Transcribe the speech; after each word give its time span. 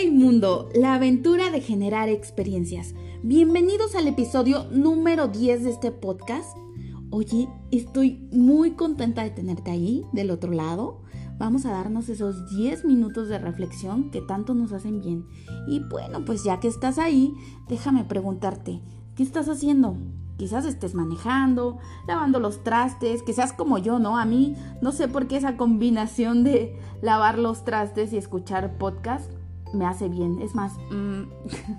Hey 0.00 0.12
mundo, 0.12 0.68
la 0.76 0.94
aventura 0.94 1.50
de 1.50 1.60
generar 1.60 2.08
experiencias. 2.08 2.94
Bienvenidos 3.24 3.96
al 3.96 4.06
episodio 4.06 4.66
número 4.70 5.26
10 5.26 5.64
de 5.64 5.70
este 5.70 5.90
podcast. 5.90 6.56
Oye, 7.10 7.48
estoy 7.72 8.28
muy 8.30 8.76
contenta 8.76 9.24
de 9.24 9.30
tenerte 9.30 9.72
ahí, 9.72 10.06
del 10.12 10.30
otro 10.30 10.52
lado. 10.52 11.02
Vamos 11.36 11.66
a 11.66 11.72
darnos 11.72 12.08
esos 12.10 12.48
10 12.48 12.84
minutos 12.84 13.28
de 13.28 13.40
reflexión 13.40 14.12
que 14.12 14.20
tanto 14.20 14.54
nos 14.54 14.70
hacen 14.70 15.00
bien. 15.00 15.26
Y 15.66 15.80
bueno, 15.80 16.24
pues 16.24 16.44
ya 16.44 16.60
que 16.60 16.68
estás 16.68 17.00
ahí, 17.00 17.34
déjame 17.68 18.04
preguntarte, 18.04 18.80
¿qué 19.16 19.24
estás 19.24 19.48
haciendo? 19.48 19.96
Quizás 20.36 20.64
estés 20.64 20.94
manejando, 20.94 21.78
lavando 22.06 22.38
los 22.38 22.62
trastes, 22.62 23.24
quizás 23.24 23.52
como 23.52 23.78
yo, 23.78 23.98
¿no? 23.98 24.16
A 24.16 24.24
mí 24.26 24.54
no 24.80 24.92
sé 24.92 25.08
por 25.08 25.26
qué 25.26 25.38
esa 25.38 25.56
combinación 25.56 26.44
de 26.44 26.78
lavar 27.02 27.36
los 27.36 27.64
trastes 27.64 28.12
y 28.12 28.16
escuchar 28.16 28.78
podcast 28.78 29.32
me 29.72 29.86
hace 29.86 30.08
bien. 30.08 30.40
Es 30.40 30.54
más, 30.54 30.72
mm, 30.90 31.22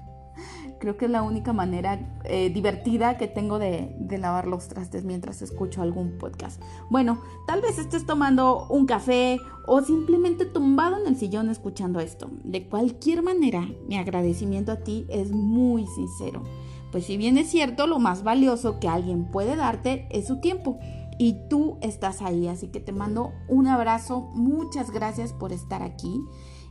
creo 0.80 0.98
que 0.98 1.06
es 1.06 1.12
la 1.12 1.22
única 1.22 1.54
manera 1.54 2.20
eh, 2.24 2.50
divertida 2.50 3.18
que 3.18 3.28
tengo 3.28 3.60
de, 3.60 3.96
de, 4.00 4.18
lavar 4.18 4.48
los 4.48 4.68
trastes 4.68 5.04
mientras 5.04 5.42
escucho 5.42 5.82
algún 5.82 6.18
podcast. 6.18 6.62
Bueno, 6.90 7.22
tal 7.48 7.62
vez 7.62 7.78
estés 7.78 8.06
tomando 8.06 8.68
un 8.70 8.86
café 8.86 9.38
o 9.68 9.82
simplemente 9.82 10.46
tumbado 10.46 10.98
en 11.00 11.08
el 11.08 11.16
sillón 11.16 11.50
escuchando 11.50 12.00
esto. 12.00 12.30
De 12.44 12.68
cualquier 12.68 13.22
manera, 13.22 13.68
mi 13.88 13.98
agradecimiento 13.98 14.72
a 14.72 14.78
ti 14.78 15.06
es 15.10 15.32
muy 15.32 15.86
sincero. 15.88 16.44
Pues 16.92 17.06
si 17.06 17.18
bien 17.18 17.38
es 17.38 17.50
cierto, 17.50 17.86
lo 17.86 18.00
más 18.00 18.24
valioso 18.24 18.80
que 18.80 18.88
alguien 18.88 19.26
puede 19.26 19.56
darte 19.56 20.08
es 20.10 20.28
su 20.28 20.40
tiempo. 20.40 20.80
Y 21.20 21.36
tú 21.50 21.78
estás 21.82 22.22
ahí, 22.22 22.48
así 22.48 22.70
que 22.70 22.80
te 22.80 22.94
mando 22.94 23.34
un 23.48 23.68
abrazo. 23.68 24.32
Muchas 24.34 24.90
gracias 24.90 25.34
por 25.34 25.52
estar 25.52 25.84
aquí. 25.84 26.22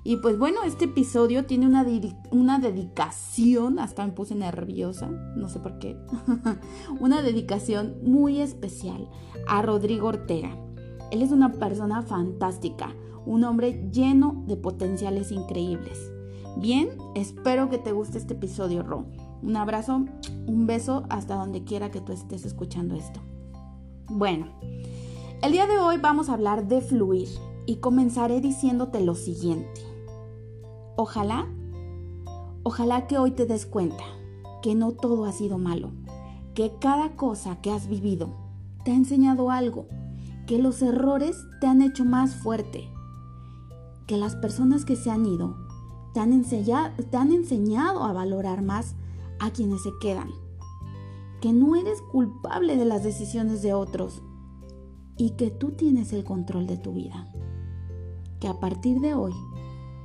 Y 0.04 0.16
pues 0.16 0.38
bueno, 0.38 0.62
este 0.64 0.86
episodio 0.86 1.44
tiene 1.44 1.66
una, 1.66 1.84
una 2.30 2.58
dedicación, 2.58 3.78
hasta 3.78 4.06
me 4.06 4.12
puse 4.12 4.34
nerviosa, 4.34 5.08
no 5.08 5.48
sé 5.48 5.58
por 5.58 5.78
qué, 5.78 5.96
una 7.00 7.20
dedicación 7.20 7.96
muy 8.02 8.40
especial 8.40 9.08
a 9.46 9.60
Rodrigo 9.62 10.08
Ortega. 10.08 10.56
Él 11.10 11.22
es 11.22 11.30
una 11.30 11.52
persona 11.52 12.02
fantástica, 12.02 12.94
un 13.26 13.44
hombre 13.44 13.88
lleno 13.92 14.44
de 14.46 14.56
potenciales 14.56 15.32
increíbles. 15.32 16.12
Bien, 16.56 16.90
espero 17.14 17.68
que 17.68 17.78
te 17.78 17.92
guste 17.92 18.18
este 18.18 18.34
episodio, 18.34 18.82
Ro. 18.82 19.06
Un 19.42 19.56
abrazo, 19.56 20.04
un 20.46 20.66
beso 20.66 21.04
hasta 21.08 21.36
donde 21.36 21.64
quiera 21.64 21.90
que 21.90 22.00
tú 22.00 22.12
estés 22.12 22.44
escuchando 22.44 22.94
esto. 22.94 23.20
Bueno, 24.08 24.46
el 25.42 25.52
día 25.52 25.66
de 25.66 25.78
hoy 25.78 25.98
vamos 25.98 26.28
a 26.28 26.34
hablar 26.34 26.66
de 26.66 26.80
fluir 26.80 27.28
y 27.66 27.76
comenzaré 27.76 28.40
diciéndote 28.40 29.00
lo 29.00 29.14
siguiente. 29.14 29.87
Ojalá, 31.00 31.46
ojalá 32.64 33.06
que 33.06 33.18
hoy 33.18 33.30
te 33.30 33.46
des 33.46 33.66
cuenta 33.66 34.02
que 34.62 34.74
no 34.74 34.90
todo 34.90 35.26
ha 35.26 35.32
sido 35.32 35.56
malo, 35.56 35.92
que 36.54 36.72
cada 36.80 37.14
cosa 37.14 37.60
que 37.60 37.70
has 37.70 37.86
vivido 37.86 38.34
te 38.84 38.90
ha 38.90 38.94
enseñado 38.96 39.52
algo, 39.52 39.86
que 40.48 40.58
los 40.58 40.82
errores 40.82 41.36
te 41.60 41.68
han 41.68 41.82
hecho 41.82 42.04
más 42.04 42.34
fuerte, 42.34 42.90
que 44.08 44.16
las 44.16 44.34
personas 44.34 44.84
que 44.84 44.96
se 44.96 45.12
han 45.12 45.24
ido 45.24 45.54
te 46.14 46.18
han, 46.18 46.32
enseñado, 46.32 46.92
enseñado 47.12 48.02
a 48.02 48.12
valorar 48.12 48.62
más 48.62 48.96
a 49.38 49.52
quienes 49.52 49.84
se 49.84 49.90
quedan, 50.00 50.30
que 51.40 51.52
no 51.52 51.76
eres 51.76 52.02
culpable 52.10 52.76
de 52.76 52.86
las 52.86 53.04
decisiones 53.04 53.62
de 53.62 53.72
otros 53.72 54.20
y 55.16 55.36
que 55.36 55.52
tú 55.52 55.70
tienes 55.70 56.12
el 56.12 56.24
control 56.24 56.66
de 56.66 56.76
tu 56.76 56.92
vida, 56.92 57.32
que 58.40 58.48
a 58.48 58.58
partir 58.58 58.98
de 58.98 59.14
hoy 59.14 59.32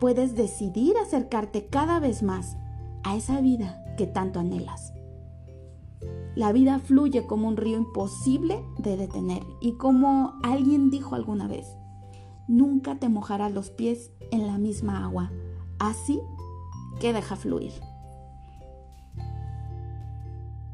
puedes 0.04 0.36
decidir 0.36 0.98
acercarte 0.98 1.68
cada 1.68 2.02
vez 2.02 2.24
más 2.24 2.58
a 3.06 3.16
esa 3.16 3.40
vida 3.40 3.86
que 3.96 4.06
tanto 4.06 4.42
anhelas. 4.42 4.94
La 6.36 6.52
vida 6.52 6.80
fluye 6.80 7.26
como 7.26 7.48
un 7.48 7.56
río 7.56 7.78
imposible 7.78 8.62
de 8.80 8.98
detener 8.98 9.44
y 9.62 9.78
como 9.78 10.34
alguien 10.44 10.90
dijo 10.90 11.16
alguna 11.16 11.48
vez, 11.48 11.78
nunca 12.50 12.96
te 13.00 13.08
mojarás 13.08 13.54
los 13.54 13.70
pies 13.70 14.12
en 14.32 14.46
la 14.46 14.58
misma 14.58 15.06
agua, 15.06 15.32
así 15.80 16.20
que 17.00 17.14
deja 17.14 17.38
fluir. 17.38 17.72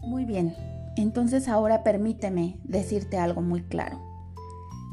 Muy 0.01 0.25
bien, 0.25 0.55
entonces 0.97 1.49
ahora 1.49 1.83
permíteme 1.83 2.59
decirte 2.63 3.19
algo 3.19 3.43
muy 3.43 3.61
claro. 3.61 3.99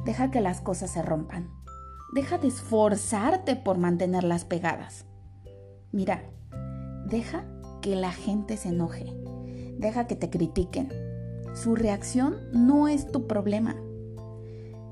Deja 0.04 0.30
que 0.30 0.42
las 0.42 0.60
cosas 0.60 0.90
se 0.90 1.00
rompan. 1.00 1.48
Deja 2.12 2.38
de 2.38 2.48
esforzarte 2.48 3.56
por 3.56 3.78
mantenerlas 3.78 4.44
pegadas. 4.44 5.06
Mira, 5.92 6.22
deja 7.08 7.44
que 7.82 7.96
la 7.96 8.12
gente 8.12 8.56
se 8.56 8.68
enoje. 8.68 9.12
Deja 9.78 10.06
que 10.06 10.16
te 10.16 10.30
critiquen. 10.30 10.88
Su 11.54 11.74
reacción 11.74 12.36
no 12.52 12.88
es 12.88 13.10
tu 13.10 13.26
problema. 13.26 13.76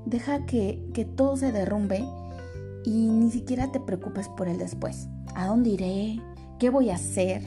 Deja 0.05 0.45
que, 0.45 0.89
que 0.93 1.05
todo 1.05 1.37
se 1.37 1.51
derrumbe 1.51 2.05
y 2.83 3.09
ni 3.09 3.31
siquiera 3.31 3.71
te 3.71 3.79
preocupes 3.79 4.29
por 4.29 4.47
el 4.47 4.57
después. 4.57 5.07
¿A 5.35 5.47
dónde 5.47 5.71
iré? 5.71 6.21
¿Qué 6.59 6.69
voy 6.69 6.89
a 6.89 6.95
hacer? 6.95 7.43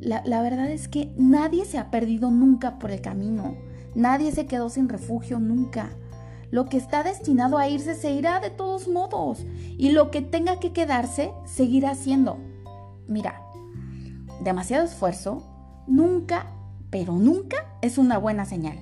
La, 0.00 0.22
la, 0.24 0.42
verdad 0.42 0.70
es 0.70 0.88
que 0.88 1.12
nadie 1.16 1.64
se 1.64 1.78
ha 1.78 1.90
perdido 1.90 2.30
nunca 2.30 2.78
por 2.78 2.90
el 2.90 3.00
camino. 3.00 3.54
Nadie 3.94 4.32
se 4.32 4.46
quedó 4.46 4.68
sin 4.68 4.88
refugio 4.88 5.38
nunca. 5.38 5.90
Lo 6.52 6.66
que 6.66 6.76
está 6.76 7.02
destinado 7.02 7.56
a 7.56 7.66
irse 7.66 7.94
se 7.94 8.10
irá 8.10 8.38
de 8.38 8.50
todos 8.50 8.86
modos 8.86 9.46
y 9.78 9.90
lo 9.90 10.10
que 10.10 10.20
tenga 10.20 10.60
que 10.60 10.74
quedarse 10.74 11.32
seguirá 11.46 11.94
siendo. 11.94 12.36
Mira, 13.08 13.42
demasiado 14.44 14.84
esfuerzo 14.84 15.42
nunca, 15.86 16.52
pero 16.90 17.14
nunca 17.14 17.56
es 17.80 17.96
una 17.96 18.18
buena 18.18 18.44
señal. 18.44 18.78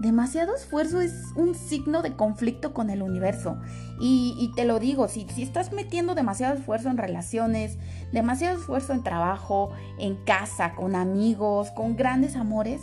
Demasiado 0.00 0.56
esfuerzo 0.56 1.00
es 1.00 1.14
un 1.36 1.54
signo 1.54 2.02
de 2.02 2.16
conflicto 2.16 2.74
con 2.74 2.90
el 2.90 3.00
universo. 3.00 3.58
Y, 4.00 4.50
te 4.56 4.64
lo 4.64 4.80
digo, 4.80 5.06
si 5.06 5.24
estás 5.38 5.72
metiendo 5.72 6.16
demasiado 6.16 6.56
esfuerzo 6.56 6.88
en 6.88 6.98
relaciones, 6.98 7.78
demasiado 8.12 8.58
esfuerzo 8.58 8.92
en 8.92 9.04
trabajo, 9.04 9.70
en 10.00 10.16
casa, 10.24 10.74
con 10.74 10.96
amigos, 10.96 11.70
con 11.70 11.94
grandes 11.94 12.34
amores, 12.34 12.80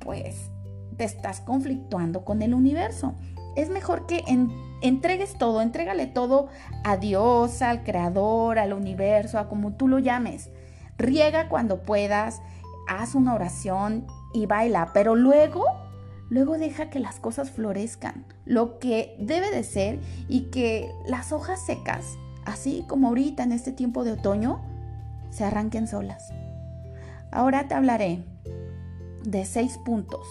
pues 0.00 0.50
te 0.96 1.04
estás 1.04 1.40
conflictuando 1.40 2.24
con 2.24 2.42
el 2.42 2.54
universo. 2.54 3.14
Es 3.56 3.70
mejor 3.70 4.06
que 4.06 4.24
entregues 4.82 5.38
todo, 5.38 5.62
entrégale 5.62 6.06
todo 6.06 6.48
a 6.82 6.96
Dios, 6.96 7.62
al 7.62 7.84
Creador, 7.84 8.58
al 8.58 8.72
universo, 8.72 9.38
a 9.38 9.48
como 9.48 9.72
tú 9.72 9.88
lo 9.88 9.98
llames. 9.98 10.50
Riega 10.98 11.48
cuando 11.48 11.82
puedas, 11.82 12.42
haz 12.88 13.14
una 13.14 13.34
oración 13.34 14.06
y 14.32 14.46
baila, 14.46 14.90
pero 14.92 15.14
luego, 15.14 15.64
luego 16.28 16.58
deja 16.58 16.90
que 16.90 17.00
las 17.00 17.20
cosas 17.20 17.50
florezcan, 17.50 18.24
lo 18.44 18.78
que 18.78 19.16
debe 19.18 19.50
de 19.50 19.62
ser 19.62 20.00
y 20.28 20.50
que 20.50 20.90
las 21.06 21.32
hojas 21.32 21.64
secas, 21.64 22.04
así 22.44 22.84
como 22.88 23.08
ahorita 23.08 23.42
en 23.44 23.52
este 23.52 23.72
tiempo 23.72 24.04
de 24.04 24.12
otoño, 24.12 24.60
se 25.30 25.44
arranquen 25.44 25.88
solas. 25.88 26.32
Ahora 27.32 27.66
te 27.66 27.74
hablaré 27.74 28.24
de 29.24 29.44
seis 29.44 29.78
puntos 29.78 30.26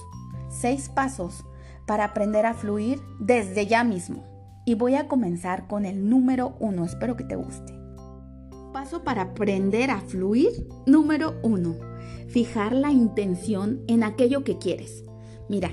seis 0.62 0.90
pasos 0.90 1.44
para 1.86 2.06
aprender 2.06 2.46
a 2.46 2.54
fluir 2.54 3.02
desde 3.20 3.68
ya 3.68 3.84
mismo. 3.84 4.24
Y 4.66 4.76
voy 4.76 4.96
a 4.96 5.08
comenzar 5.08 5.68
con 5.68 5.86
el 5.86 6.10
número 6.10 6.56
uno. 6.60 6.86
Espero 6.86 7.18
que 7.18 7.26
te 7.26 7.36
guste. 7.36 7.74
Paso 8.72 9.04
para 9.04 9.24
aprender 9.24 9.92
a 9.92 10.00
fluir. 10.00 10.68
Número 10.86 11.36
uno. 11.44 11.76
Fijar 12.28 12.74
la 12.74 12.92
intención 12.92 13.82
en 13.88 14.04
aquello 14.04 14.44
que 14.44 14.58
quieres. 14.58 15.04
Mira, 15.50 15.72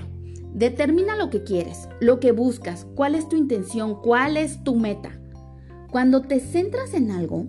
determina 0.52 1.16
lo 1.16 1.30
que 1.30 1.44
quieres, 1.44 1.88
lo 2.00 2.18
que 2.18 2.32
buscas, 2.32 2.86
cuál 2.96 3.14
es 3.14 3.28
tu 3.28 3.36
intención, 3.36 4.00
cuál 4.02 4.36
es 4.36 4.62
tu 4.64 4.74
meta. 4.74 5.20
Cuando 5.90 6.22
te 6.22 6.40
centras 6.40 6.94
en 6.94 7.10
algo, 7.10 7.46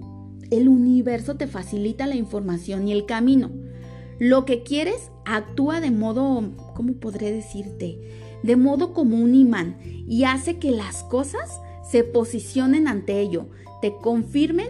el 0.51 0.67
universo 0.67 1.35
te 1.35 1.47
facilita 1.47 2.07
la 2.07 2.15
información 2.15 2.87
y 2.87 2.91
el 2.91 3.05
camino. 3.05 3.51
Lo 4.19 4.45
que 4.45 4.63
quieres 4.63 5.11
actúa 5.25 5.81
de 5.81 5.91
modo, 5.91 6.43
¿cómo 6.81 6.93
podré 6.95 7.31
decirte? 7.31 7.99
De 8.41 8.55
modo 8.55 8.91
como 8.91 9.15
un 9.17 9.35
imán 9.35 9.77
y 9.83 10.23
hace 10.23 10.57
que 10.57 10.71
las 10.71 11.03
cosas 11.03 11.61
se 11.87 12.03
posicionen 12.03 12.87
ante 12.87 13.19
ello, 13.19 13.49
te 13.83 13.93
confirmen 13.97 14.69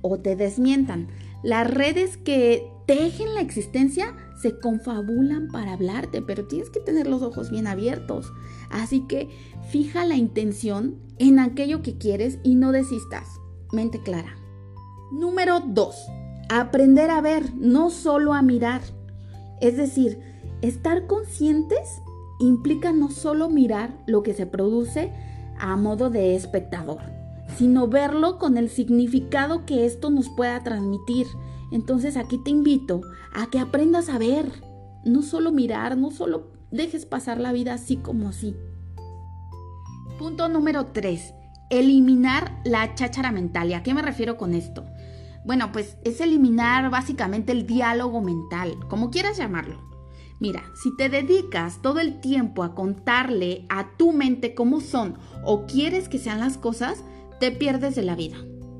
o 0.00 0.18
te 0.18 0.34
desmientan. 0.34 1.06
Las 1.44 1.70
redes 1.70 2.16
que 2.16 2.68
tejen 2.88 3.36
la 3.36 3.40
existencia 3.40 4.16
se 4.42 4.58
confabulan 4.58 5.46
para 5.46 5.74
hablarte, 5.74 6.22
pero 6.22 6.48
tienes 6.48 6.70
que 6.70 6.80
tener 6.80 7.06
los 7.06 7.22
ojos 7.22 7.52
bien 7.52 7.68
abiertos. 7.68 8.32
Así 8.68 9.06
que 9.06 9.28
fija 9.70 10.04
la 10.04 10.16
intención 10.16 10.96
en 11.18 11.38
aquello 11.38 11.82
que 11.82 11.98
quieres 11.98 12.40
y 12.42 12.56
no 12.56 12.72
desistas. 12.72 13.28
Mente 13.70 14.02
clara. 14.02 14.34
Número 15.12 15.60
2 15.60 15.94
aprender 16.48 17.10
a 17.10 17.20
ver, 17.20 17.54
no 17.54 17.90
solo 17.90 18.34
a 18.34 18.42
mirar. 18.42 18.82
Es 19.62 19.76
decir, 19.76 20.31
estar 20.62 21.06
conscientes 21.06 22.02
implica 22.40 22.92
no 22.92 23.10
solo 23.10 23.48
mirar 23.48 23.96
lo 24.06 24.22
que 24.22 24.34
se 24.34 24.46
produce 24.46 25.12
a 25.58 25.76
modo 25.76 26.10
de 26.10 26.34
espectador. 26.34 27.00
sino 27.58 27.86
verlo 27.86 28.38
con 28.38 28.56
el 28.56 28.70
significado 28.70 29.66
que 29.66 29.84
esto 29.84 30.10
nos 30.10 30.28
pueda 30.30 30.62
transmitir. 30.62 31.26
Entonces 31.70 32.16
aquí 32.16 32.38
te 32.38 32.50
invito 32.50 33.02
a 33.34 33.50
que 33.50 33.58
aprendas 33.58 34.08
a 34.08 34.18
ver, 34.18 34.62
no 35.04 35.22
solo 35.22 35.52
mirar, 35.52 35.96
no 35.96 36.10
solo 36.10 36.50
dejes 36.70 37.06
pasar 37.06 37.40
la 37.40 37.52
vida 37.52 37.74
así 37.74 37.96
como 37.96 38.28
así. 38.28 38.56
Punto 40.18 40.48
número 40.48 40.86
3. 40.86 41.34
Eliminar 41.70 42.60
la 42.64 42.94
cháchara 42.94 43.32
mental. 43.32 43.70
¿Y 43.70 43.74
a 43.74 43.82
qué 43.82 43.94
me 43.94 44.02
refiero 44.02 44.36
con 44.36 44.54
esto? 44.54 44.84
Bueno, 45.44 45.72
pues 45.72 45.96
es 46.04 46.20
eliminar 46.20 46.90
básicamente 46.90 47.52
el 47.52 47.66
diálogo 47.66 48.20
mental, 48.20 48.78
como 48.88 49.10
quieras 49.10 49.36
llamarlo. 49.36 49.91
Mira, 50.42 50.64
si 50.74 50.90
te 50.96 51.08
dedicas 51.08 51.80
todo 51.82 52.00
el 52.00 52.18
tiempo 52.18 52.64
a 52.64 52.74
contarle 52.74 53.64
a 53.68 53.96
tu 53.96 54.10
mente 54.10 54.56
cómo 54.56 54.80
son 54.80 55.14
o 55.44 55.66
quieres 55.66 56.08
que 56.08 56.18
sean 56.18 56.40
las 56.40 56.58
cosas, 56.58 57.04
te 57.38 57.52
pierdes 57.52 57.94
de 57.94 58.02
la 58.02 58.16
vida. 58.16 58.38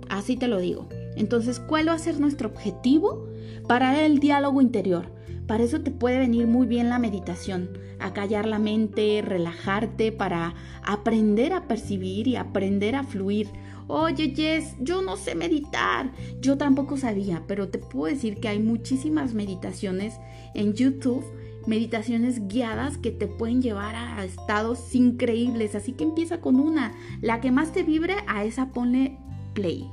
Así 0.09 0.37
te 0.37 0.49
lo 0.49 0.59
digo. 0.59 0.89
Entonces, 1.15 1.61
¿cuál 1.61 1.89
va 1.89 1.93
a 1.93 1.99
ser 2.01 2.19
nuestro 2.19 2.49
objetivo? 2.49 3.29
Parar 3.69 3.95
el 3.95 4.19
diálogo 4.19 4.61
interior. 4.61 5.13
Para 5.47 5.63
eso 5.63 5.81
te 5.83 5.93
puede 5.93 6.19
venir 6.19 6.49
muy 6.49 6.67
bien 6.67 6.89
la 6.89 6.99
meditación, 6.99 7.79
a 8.01 8.13
callar 8.13 8.47
la 8.47 8.59
mente, 8.59 9.23
relajarte, 9.23 10.11
para 10.11 10.57
aprender 10.83 11.53
a 11.53 11.69
percibir 11.69 12.27
y 12.27 12.35
aprender 12.35 12.97
a 12.97 13.05
fluir. 13.05 13.51
Oye, 13.87 14.33
Jess, 14.35 14.75
yo 14.81 15.01
no 15.01 15.17
sé 15.17 15.37
meditar. 15.37 16.11
Yo 16.41 16.59
tampoco 16.59 16.97
sabía, 16.97 17.45
pero 17.47 17.69
te 17.69 17.79
puedo 17.79 18.13
decir 18.13 18.41
que 18.41 18.49
hay 18.49 18.59
muchísimas 18.59 19.33
meditaciones 19.33 20.19
en 20.55 20.73
YouTube, 20.75 21.25
meditaciones 21.67 22.49
guiadas 22.49 22.99
que 22.99 23.11
te 23.11 23.27
pueden 23.27 23.63
llevar 23.63 23.95
a 23.95 24.25
estados 24.25 24.95
increíbles. 24.95 25.75
Así 25.75 25.93
que 25.93 26.05
empieza 26.05 26.41
con 26.41 26.61
una. 26.61 26.93
La 27.21 27.41
que 27.41 27.51
más 27.51 27.73
te 27.73 27.83
vibre, 27.83 28.17
a 28.27 28.45
esa 28.45 28.71
ponle 28.71 29.19
play. 29.55 29.91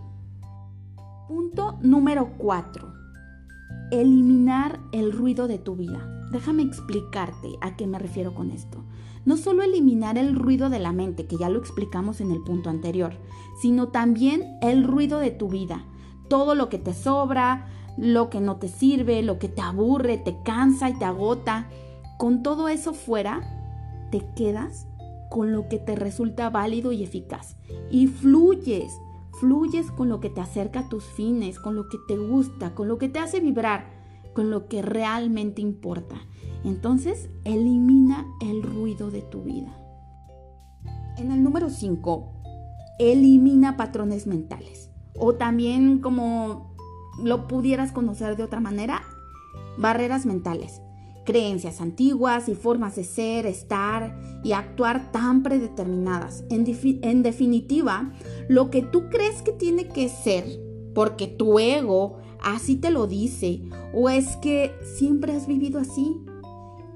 Punto 1.27 1.77
número 1.81 2.33
4. 2.37 2.91
Eliminar 3.91 4.79
el 4.91 5.11
ruido 5.11 5.47
de 5.47 5.57
tu 5.57 5.75
vida. 5.75 6.27
Déjame 6.31 6.63
explicarte 6.63 7.49
a 7.61 7.75
qué 7.75 7.87
me 7.87 7.99
refiero 7.99 8.33
con 8.33 8.51
esto. 8.51 8.83
No 9.25 9.37
solo 9.37 9.63
eliminar 9.63 10.17
el 10.17 10.35
ruido 10.35 10.69
de 10.69 10.79
la 10.79 10.91
mente, 10.91 11.27
que 11.27 11.37
ya 11.37 11.49
lo 11.49 11.59
explicamos 11.59 12.21
en 12.21 12.31
el 12.31 12.41
punto 12.41 12.69
anterior, 12.69 13.13
sino 13.61 13.89
también 13.89 14.57
el 14.61 14.83
ruido 14.83 15.19
de 15.19 15.31
tu 15.31 15.49
vida. 15.49 15.85
Todo 16.29 16.55
lo 16.55 16.69
que 16.69 16.77
te 16.77 16.93
sobra, 16.93 17.67
lo 17.97 18.29
que 18.29 18.39
no 18.39 18.57
te 18.57 18.67
sirve, 18.67 19.21
lo 19.21 19.39
que 19.39 19.49
te 19.49 19.61
aburre, 19.61 20.17
te 20.17 20.37
cansa 20.43 20.89
y 20.89 20.93
te 20.93 21.05
agota. 21.05 21.67
Con 22.17 22.43
todo 22.43 22.67
eso 22.67 22.93
fuera, 22.93 24.07
te 24.11 24.25
quedas 24.35 24.87
con 25.29 25.51
lo 25.51 25.69
que 25.69 25.77
te 25.77 25.95
resulta 25.95 26.49
válido 26.49 26.91
y 26.91 27.03
eficaz. 27.03 27.55
Y 27.91 28.07
fluyes 28.07 28.91
fluyes 29.39 29.89
con 29.91 30.09
lo 30.09 30.19
que 30.19 30.29
te 30.29 30.41
acerca 30.41 30.81
a 30.81 30.89
tus 30.89 31.05
fines, 31.05 31.59
con 31.59 31.75
lo 31.75 31.87
que 31.87 31.97
te 32.07 32.17
gusta, 32.17 32.75
con 32.75 32.87
lo 32.87 32.97
que 32.97 33.09
te 33.09 33.19
hace 33.19 33.39
vibrar, 33.39 33.85
con 34.33 34.49
lo 34.49 34.67
que 34.67 34.81
realmente 34.81 35.61
importa. 35.61 36.15
Entonces, 36.63 37.29
elimina 37.45 38.27
el 38.41 38.61
ruido 38.63 39.11
de 39.11 39.21
tu 39.21 39.43
vida. 39.43 39.73
En 41.17 41.31
el 41.31 41.41
número 41.41 41.69
5, 41.69 42.33
elimina 42.99 43.77
patrones 43.77 44.27
mentales. 44.27 44.91
O 45.17 45.35
también, 45.35 45.99
como 45.99 46.68
lo 47.23 47.47
pudieras 47.47 47.91
conocer 47.91 48.35
de 48.35 48.43
otra 48.43 48.59
manera, 48.59 49.03
barreras 49.77 50.25
mentales 50.25 50.81
creencias 51.29 51.79
antiguas 51.79 52.49
y 52.49 52.55
formas 52.55 52.95
de 52.95 53.03
ser, 53.03 53.45
estar 53.45 54.19
y 54.43 54.53
actuar 54.53 55.11
tan 55.11 55.43
predeterminadas. 55.43 56.43
En, 56.49 56.65
en, 57.03 57.21
definitiva, 57.21 58.11
lo 58.47 58.71
que 58.71 58.81
tú 58.81 59.09
crees 59.11 59.43
que 59.43 59.51
tiene 59.51 59.87
que 59.87 60.09
ser, 60.09 60.43
porque 60.95 61.27
tu 61.27 61.59
ego 61.59 62.17
así 62.41 62.77
te 62.77 62.89
lo 62.89 63.05
dice, 63.05 63.61
o 63.93 64.09
es 64.09 64.37
que 64.37 64.71
siempre 64.97 65.33
has 65.33 65.45
vivido 65.45 65.79
así. 65.79 66.19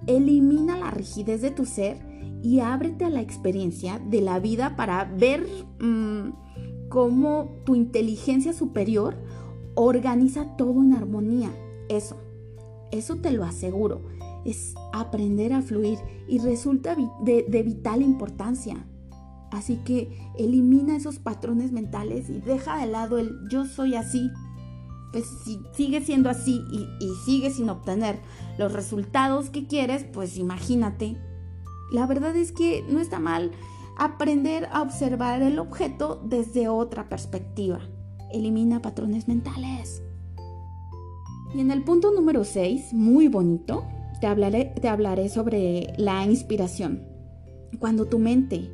Elimina 0.07 0.79
la 0.79 0.89
rigidez 0.89 1.43
de 1.43 1.51
tu 1.51 1.67
ser 1.67 2.03
y 2.41 2.59
ábrete 2.59 3.05
a 3.05 3.11
la 3.11 3.21
experiencia 3.21 3.99
de 3.99 4.21
la 4.21 4.39
vida 4.39 4.75
para 4.75 5.05
ver 5.05 5.45
mm, 5.79 6.89
cómo 6.89 7.61
tu 7.65 7.75
inteligencia 7.75 8.51
superior 8.51 9.15
organiza 9.75 10.55
todo 10.57 10.81
en 10.81 10.93
armonía. 10.93 11.51
Eso, 11.89 12.17
eso 12.91 13.17
te 13.17 13.31
lo 13.31 13.43
aseguro 13.43 14.01
es 14.45 14.75
aprender 14.91 15.53
a 15.53 15.61
fluir 15.61 15.99
y 16.27 16.39
resulta 16.39 16.95
de, 17.21 17.63
vital 17.63 18.01
importancia. 18.01 18.85
Así 19.51 19.77
que 19.85 20.17
elimina 20.37 20.95
esos 20.95 21.19
patrones 21.19 21.71
mentales 21.71 22.29
y 22.29 22.39
deja 22.41 22.77
de 22.77 22.87
lado 22.87 23.17
el 23.19 23.31
yo 23.49 23.65
soy 23.65 23.95
así. 23.95 24.31
Pues 25.11 25.25
si 25.45 25.59
sigue 25.73 26.01
siendo 26.01 26.29
así 26.29 26.63
y, 26.71 26.87
y 26.99 27.13
sigue 27.23 27.51
sin 27.51 27.69
obtener 27.69 28.19
los 28.57 28.73
resultados 28.73 29.51
que 29.51 29.67
quieres, 29.67 30.05
pues 30.05 30.37
imagínate. 30.37 31.17
La 31.91 32.07
verdad 32.07 32.35
es 32.35 32.51
que 32.51 32.83
no 32.89 32.99
está 32.99 33.19
mal 33.19 33.51
aprender 33.95 34.67
a 34.71 34.81
observar 34.81 35.43
el 35.43 35.59
objeto 35.59 36.19
desde 36.25 36.67
otra 36.67 37.09
perspectiva. 37.09 37.79
Elimina 38.33 38.81
patrones 38.81 39.27
mentales. 39.27 40.01
Y 41.55 41.59
en 41.59 41.71
el 41.71 41.83
punto 41.83 42.11
número 42.11 42.43
6, 42.43 42.93
muy 42.93 43.27
bonito, 43.27 43.85
te 44.19 44.27
hablaré, 44.27 44.73
te 44.81 44.87
hablaré 44.87 45.29
sobre 45.29 45.93
la 45.97 46.25
inspiración. 46.25 47.03
Cuando 47.79 48.05
tu 48.05 48.19
mente 48.19 48.71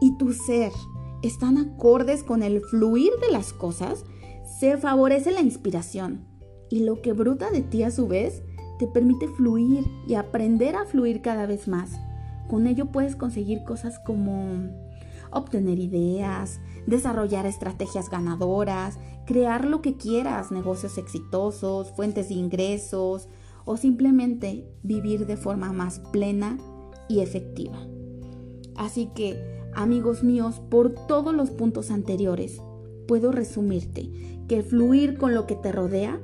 y 0.00 0.16
tu 0.18 0.32
ser 0.32 0.72
están 1.22 1.56
acordes 1.58 2.22
con 2.22 2.42
el 2.42 2.60
fluir 2.60 3.10
de 3.20 3.32
las 3.32 3.52
cosas, 3.52 4.04
se 4.58 4.76
favorece 4.76 5.32
la 5.32 5.40
inspiración. 5.40 6.26
Y 6.70 6.80
lo 6.80 7.00
que 7.00 7.12
bruta 7.12 7.50
de 7.50 7.62
ti 7.62 7.82
a 7.82 7.90
su 7.90 8.06
vez 8.08 8.42
te 8.78 8.86
permite 8.86 9.26
fluir 9.28 9.86
y 10.06 10.14
aprender 10.14 10.76
a 10.76 10.84
fluir 10.84 11.22
cada 11.22 11.46
vez 11.46 11.66
más. 11.66 11.98
Con 12.48 12.66
ello 12.66 12.86
puedes 12.86 13.16
conseguir 13.16 13.64
cosas 13.64 13.98
como 13.98 14.87
obtener 15.30 15.78
ideas, 15.78 16.60
desarrollar 16.86 17.46
estrategias 17.46 18.10
ganadoras, 18.10 18.98
crear 19.26 19.64
lo 19.64 19.82
que 19.82 19.96
quieras, 19.96 20.50
negocios 20.50 20.98
exitosos, 20.98 21.92
fuentes 21.92 22.28
de 22.28 22.34
ingresos, 22.34 23.28
o 23.64 23.76
simplemente 23.76 24.66
vivir 24.82 25.26
de 25.26 25.36
forma 25.36 25.72
más 25.72 26.00
plena 26.10 26.56
y 27.08 27.20
efectiva. 27.20 27.78
Así 28.76 29.10
que, 29.14 29.36
amigos 29.74 30.24
míos, 30.24 30.62
por 30.70 30.94
todos 31.06 31.34
los 31.34 31.50
puntos 31.50 31.90
anteriores, 31.90 32.62
puedo 33.06 33.32
resumirte 33.32 34.10
que 34.48 34.62
fluir 34.62 35.18
con 35.18 35.34
lo 35.34 35.46
que 35.46 35.56
te 35.56 35.72
rodea 35.72 36.18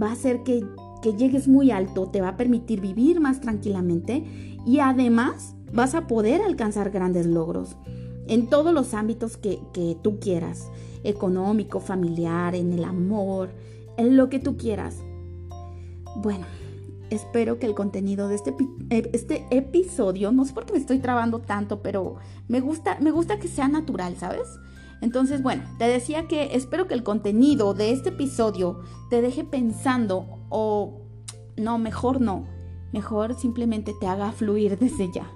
va 0.00 0.08
a 0.08 0.12
hacer 0.12 0.42
que, 0.42 0.64
llegues 1.18 1.46
muy 1.46 1.70
alto, 1.70 2.08
te 2.08 2.20
va 2.20 2.30
a 2.30 2.36
permitir 2.36 2.80
vivir 2.80 3.20
más 3.20 3.40
tranquilamente 3.40 4.24
y 4.66 4.80
además 4.80 5.54
vas 5.72 5.94
a 5.94 6.08
poder 6.08 6.42
alcanzar 6.42 6.90
grandes 6.90 7.26
logros 7.26 7.76
en 8.26 8.48
todos 8.48 8.72
los 8.72 8.94
ámbitos 8.94 9.36
que, 9.36 9.60
que 9.72 9.96
tú 10.02 10.18
quieras, 10.18 10.70
económico, 11.04 11.80
familiar, 11.80 12.54
en 12.54 12.72
el 12.72 12.84
amor, 12.84 13.50
en 13.96 14.16
lo 14.16 14.28
que 14.28 14.38
tú 14.38 14.56
quieras. 14.56 14.98
Bueno, 16.16 16.46
espero 17.10 17.58
que 17.58 17.66
el 17.66 17.74
contenido 17.74 18.28
de 18.28 18.34
este, 18.34 18.54
eh, 18.90 19.10
este 19.12 19.46
episodio, 19.50 20.32
no 20.32 20.44
sé 20.44 20.52
por 20.52 20.66
qué 20.66 20.72
me 20.72 20.78
estoy 20.78 20.98
trabando 20.98 21.40
tanto, 21.40 21.82
pero 21.82 22.16
me 22.48 22.60
gusta, 22.60 22.98
me 23.00 23.10
gusta 23.10 23.38
que 23.38 23.48
sea 23.48 23.68
natural, 23.68 24.16
¿sabes? 24.16 24.46
Entonces, 25.00 25.42
bueno, 25.42 25.62
te 25.78 25.84
decía 25.86 26.26
que 26.26 26.56
espero 26.56 26.86
que 26.86 26.94
el 26.94 27.02
contenido 27.02 27.74
de 27.74 27.92
este 27.92 28.08
episodio 28.08 28.80
te 29.10 29.20
deje 29.20 29.44
pensando 29.44 30.26
o 30.48 31.02
no, 31.56 31.78
mejor 31.78 32.20
no, 32.20 32.46
mejor 32.92 33.34
simplemente 33.34 33.94
te 34.00 34.06
haga 34.06 34.32
fluir 34.32 34.78
desde 34.78 35.12
ya. 35.12 35.30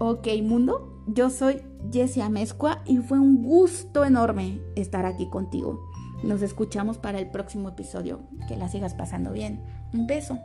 Ok, 0.00 0.26
mundo, 0.42 0.93
yo 1.06 1.30
soy 1.30 1.62
Jessie 1.92 2.22
Amezcua 2.22 2.82
y 2.86 2.98
fue 2.98 3.18
un 3.18 3.42
gusto 3.42 4.04
enorme 4.04 4.60
estar 4.76 5.06
aquí 5.06 5.28
contigo. 5.28 5.80
Nos 6.22 6.42
escuchamos 6.42 6.98
para 6.98 7.18
el 7.18 7.30
próximo 7.30 7.68
episodio. 7.68 8.20
Que 8.48 8.56
la 8.56 8.68
sigas 8.68 8.94
pasando 8.94 9.32
bien. 9.32 9.60
Un 9.92 10.06
beso. 10.06 10.38